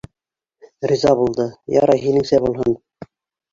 [0.91, 2.77] Риза булды:- Ярай, һинеңсә булһын.